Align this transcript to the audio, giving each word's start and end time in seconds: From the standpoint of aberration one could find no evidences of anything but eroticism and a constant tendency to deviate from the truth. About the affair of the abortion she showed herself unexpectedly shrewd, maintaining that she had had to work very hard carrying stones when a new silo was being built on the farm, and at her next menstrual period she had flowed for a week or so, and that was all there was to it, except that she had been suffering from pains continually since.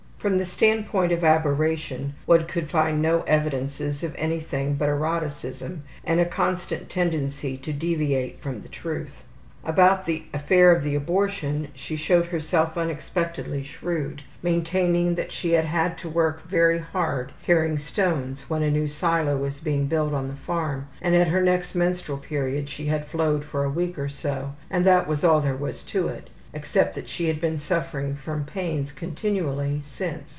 From 0.21 0.37
the 0.37 0.45
standpoint 0.45 1.11
of 1.11 1.23
aberration 1.23 2.13
one 2.27 2.45
could 2.45 2.69
find 2.69 3.01
no 3.01 3.23
evidences 3.23 4.03
of 4.03 4.13
anything 4.19 4.75
but 4.75 4.87
eroticism 4.87 5.81
and 6.03 6.19
a 6.19 6.25
constant 6.25 6.91
tendency 6.91 7.57
to 7.57 7.73
deviate 7.73 8.39
from 8.39 8.61
the 8.61 8.67
truth. 8.67 9.23
About 9.65 10.05
the 10.05 10.25
affair 10.31 10.71
of 10.71 10.83
the 10.83 10.93
abortion 10.93 11.69
she 11.73 11.95
showed 11.95 12.27
herself 12.27 12.77
unexpectedly 12.77 13.63
shrewd, 13.63 14.21
maintaining 14.43 15.15
that 15.15 15.31
she 15.31 15.53
had 15.53 15.65
had 15.65 15.97
to 15.97 16.07
work 16.07 16.47
very 16.47 16.77
hard 16.77 17.31
carrying 17.43 17.79
stones 17.79 18.47
when 18.47 18.61
a 18.61 18.69
new 18.69 18.87
silo 18.87 19.37
was 19.37 19.59
being 19.59 19.87
built 19.87 20.13
on 20.13 20.27
the 20.27 20.35
farm, 20.35 20.87
and 21.01 21.15
at 21.15 21.29
her 21.29 21.41
next 21.41 21.73
menstrual 21.73 22.19
period 22.19 22.69
she 22.69 22.85
had 22.85 23.07
flowed 23.07 23.43
for 23.43 23.63
a 23.63 23.69
week 23.71 23.97
or 23.97 24.07
so, 24.09 24.51
and 24.69 24.85
that 24.85 25.07
was 25.07 25.23
all 25.23 25.41
there 25.41 25.55
was 25.57 25.81
to 25.81 26.09
it, 26.09 26.29
except 26.53 26.95
that 26.95 27.07
she 27.07 27.29
had 27.29 27.39
been 27.39 27.57
suffering 27.57 28.13
from 28.13 28.43
pains 28.43 28.91
continually 28.91 29.79
since. 29.85 30.19